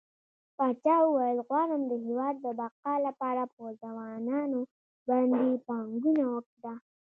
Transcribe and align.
پاچا 0.57 0.95
وويل 1.03 1.39
غواړم 1.47 1.81
د 1.87 1.93
هيواد 2.05 2.35
د 2.41 2.47
بقا 2.59 2.95
لپاره 3.07 3.43
په 3.53 3.63
ځوانانو 3.81 4.59
باندې 5.09 5.61
پانګونه 5.67 6.23
وکړه. 6.35 6.73